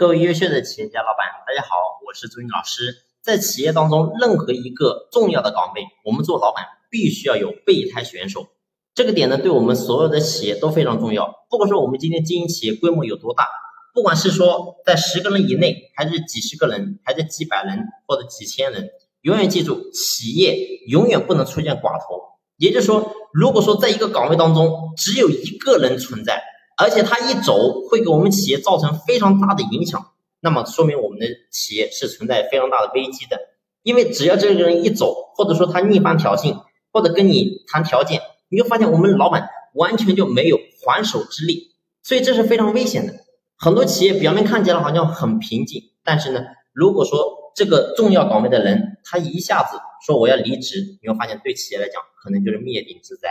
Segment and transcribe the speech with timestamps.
[0.00, 1.76] 各位优秀的企业家老板，大家好，
[2.06, 3.04] 我是朱云老师。
[3.20, 8.46] 在企业当中，任何一个重要的岗位，我们做老板必须要有备胎选手。
[8.94, 11.44] 这个点呢，对我们所有的企业都非常重要。
[11.50, 13.46] 不管说我们今天经营企业规模有多大，
[13.92, 18.88] 不管是说在十个人以内，还是几十个人，还是几百人或者几千人，
[19.20, 20.56] 永远记住，企业
[20.88, 22.22] 永远不能出现寡头。
[22.56, 26.42] 也就是说，如果说在一个岗位当中只有一个人存在，
[26.80, 33.38] 而且他一走会给我们企业造成非常大的影响，那么说明我们的企业是存在非常大的危机的。
[33.82, 36.56] 因为只要这个人一走，或者说他逆反挑衅，
[36.90, 41.72] 或者跟你谈条件，你就发现我们老板完全就没有还手之力，
[42.02, 43.12] 所以这是非常危险的。
[43.58, 46.40] 很多企业表面看起来好像很平静，但是呢，
[46.72, 53.28] 如果说这个重要岗位的人他一下子说我要离职，你会发现对企业来讲可能就是灭顶之灾。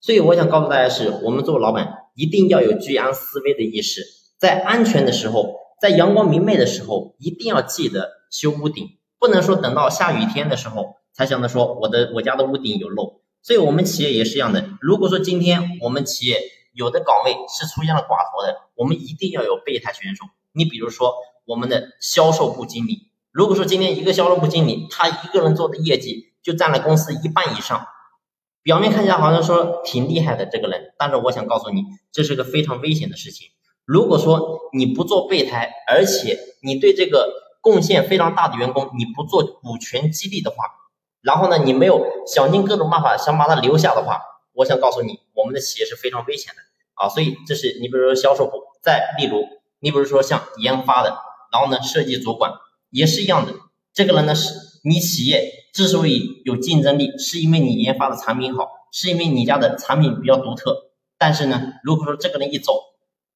[0.00, 2.01] 所以我想告诉大家是，我们做老板。
[2.14, 4.02] 一定要有居安思危的意识，
[4.38, 13.20] 在安全的时候，在阳光明媚的时候，一定要记得修屋顶，不能说等到下雨天的时候才想着说我的我家的屋顶有漏。
[13.42, 14.68] 所以，我们企业也是一样的。
[14.80, 16.38] 如果说今天我们企业
[16.74, 20.26] 有的岗位是出现了寡头的，我们一定要有备胎选手。
[20.52, 21.14] 你比如说
[21.44, 27.84] 我们的销售部经理，如果说今天一个销售部经理他一个人做的业绩就占了公司一半以上。
[28.62, 31.82] 表面看起来好像说挺厉害的这个人，但是我想告诉你，
[32.12, 33.48] 这是个非常危险的事情。
[33.84, 40.56] 如果说你不做备胎，而且你对这个贡献非常大的员工，你不做股权激励的话，
[41.20, 44.20] 然后呢，你没有想尽各种办法想把他留下的话，
[44.52, 46.60] 我想告诉你，我们的企业是非常危险的
[46.94, 47.08] 啊。
[47.08, 49.42] 所以这是你比如说销售部，再例如
[49.80, 51.18] 你比如说像研发的，
[51.52, 52.52] 然后呢设计主管
[52.90, 53.52] 也是一样的，
[53.92, 55.61] 这个人呢是你企业。
[55.72, 60.90] 之所以有竞争力，是因为你研发的产品好，是因为你家的产品比较独特。
[61.18, 62.74] 但是呢，如果说这个人一走，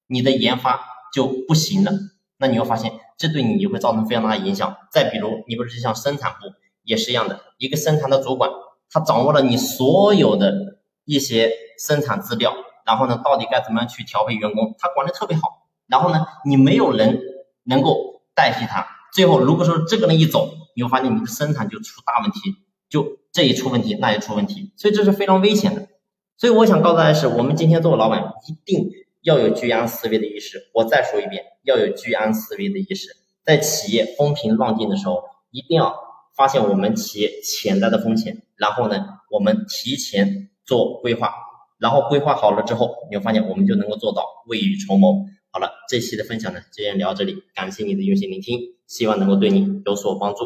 [0.06, 0.80] 你的研发
[1.14, 1.92] 就不行了，
[2.38, 4.76] 那你会发现这对你也会造成非常大的影响。
[4.92, 6.38] 再比如，你不是像生产部
[6.82, 8.50] 也是一样的，一个生产的主管，
[8.90, 12.52] 他掌握了你所有的一些生产资料，
[12.84, 15.66] 然后呢，到底该怎么样去调配员工，他管的特别好。
[15.86, 17.20] 然后呢，你没有人
[17.64, 18.86] 能够代替他。
[19.12, 22.56] 最后，如果说这个人一走，你会发现你的生产就出大问题，
[22.90, 25.88] 就这一出问题，那也出问题，所以这是非常危险的。
[26.36, 28.90] 所以我想告诉大家是，我们今天作为老板，一定
[29.22, 30.70] 要有居安思危的意识。
[30.74, 33.08] 我再说一遍，要有居安思危的意识。
[33.42, 35.96] 在企业风平浪静的时候，一定要
[36.36, 41.32] 发现我们企业潜在的风险，然后呢，我们提前做规划，
[41.78, 45.24] 然后规划好了之后，你会发现我们就能够做到未雨绸缪。
[45.50, 48.60] 好了，这期的分享呢，就先聊到这里，感谢你的用心聆听。
[48.86, 50.44] 希望能够对你有所帮助。